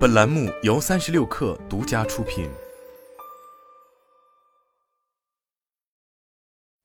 [0.00, 2.48] 本栏目由三十六氪独家出品。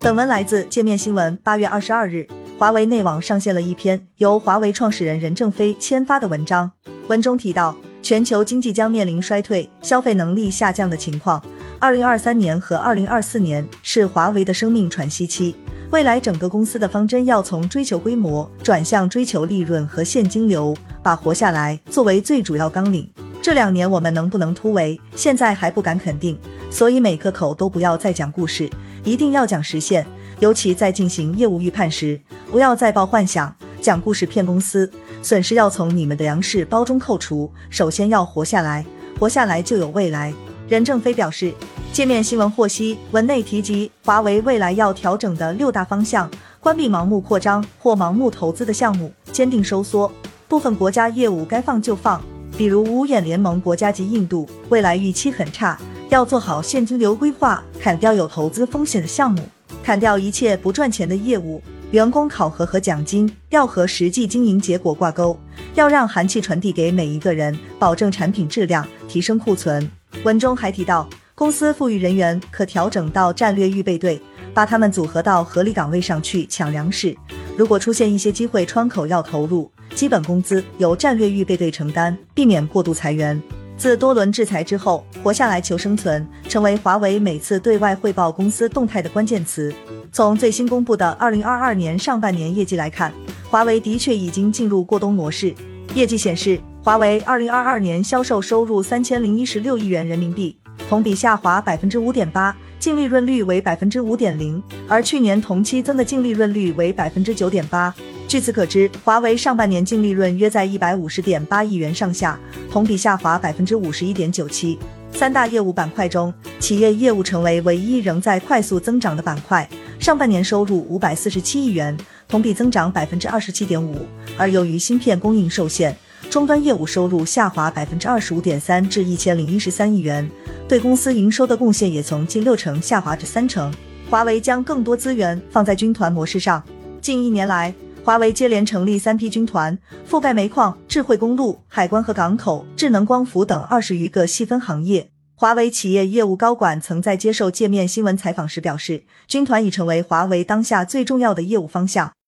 [0.00, 1.36] 本文来自界面新闻。
[1.36, 2.26] 八月二十二日，
[2.58, 6.72] 华为内网上线了一篇由华为创始人任正非签发的文章。
[7.06, 11.40] 文中提到，全球经济将面临衰退、消费能力下降的情况。
[11.78, 15.54] 二零二三年和二零二四年是华为的生命喘息期。
[15.90, 23.08] 未来整个公司的方针要从追求规模转向追求利润和现金流，把活下来作为最主要纲领。
[23.40, 26.36] 这两年我们能不能突围，现在还不敢肯定，
[26.70, 28.68] 所以每个口都不要再讲故事，
[29.04, 30.04] 一定要讲实现。
[30.40, 34.90] 尤其在进行业务预判时，不要再抱幻想，讲故事骗公司，
[35.22, 37.50] 损失要从你们的粮食包中扣除。
[37.70, 38.84] 首先要活下来，
[39.20, 40.34] 活下来就有未来。
[40.68, 41.52] 任正非表示。
[41.92, 46.30] 界面新闻获悉，文内提及华为未来要调整的六大方向：
[46.60, 50.12] 关闭盲目扩张或盲目投资的项目，坚定收缩
[50.46, 52.20] 部分国家业务，该放就放，
[52.58, 55.80] 比如五眼联盟国家及印度，未来预期很差，
[56.10, 59.40] 要做好现金流规划，砍掉有投资风险的项目，
[59.82, 61.62] 砍掉一切不赚钱的业务。
[61.92, 65.38] 员工考核和奖金要和实际经营结果挂钩，
[65.76, 69.88] 要让寒气传递给每一个人，保证产品质量，提升库存。
[70.24, 71.08] 文中还提到。
[71.34, 74.18] 公司富裕人员可调整到战略预备队，
[74.54, 77.14] 把他们组合到合理岗位上去抢粮食。
[77.58, 83.38] 如果出现一些机会窗口要投入，基本工资由战略预备队承担，避免过度裁员。
[83.76, 89.70] 自多轮制裁之后，活下来求生存成为华为每次对外汇报公司动态的关键词。
[90.10, 93.12] 从最新公布的二零二二年上半年业绩来看，
[93.50, 95.54] 华为的确已经进入过冬模式。
[95.94, 100.56] 业绩显示，华为二零二二年销售收入三千零一十六亿元人民币。
[100.88, 107.92] 同比下滑百分之五点八，净利润率为百分之五点零，而去年同期增的净利润率为百分之九点八。
[108.28, 112.38] 据此可知，华为上半年净利润约在一百五十点八亿元上下，
[112.70, 114.78] 同比下滑百分之五十一点九七。
[115.12, 121.96] 三大业务板块中，企业业务成为唯一仍在快速增长的板块，上半年收入五百四十七亿元，
[122.28, 124.06] 同比增长百分之二十七点五。
[124.38, 125.96] 而由于芯片供应受限，
[126.30, 130.28] 终端业务收入下滑百分之二十五点三至一千零一十三亿元。
[130.68, 133.72] 对公司营收的贡献也从近六成下滑至三成。
[134.10, 136.62] 华为将更多资源放在军团模式上。
[137.00, 139.76] 近一年来，华为接连成立三批军团，
[140.08, 145.08] 覆盖煤矿、智慧公路、海关和港口、智能光伏等二十余个细分行业。
[145.34, 152.12] 华为企业业务高管曾在接受界面新闻采访时表示，军团已成为华为当下最重要的业务方向。